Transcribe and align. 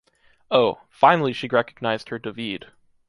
Oh, 0.49 0.81
finally 0.89 1.31
she 1.31 1.47
recognized 1.47 2.09
her 2.09 2.17
Davide! 2.17 2.71